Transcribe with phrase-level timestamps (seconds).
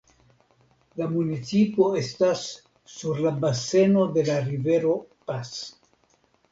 [1.01, 2.47] La municipo estas
[2.95, 5.01] sur la baseno de la rivero
[5.33, 5.59] Pas.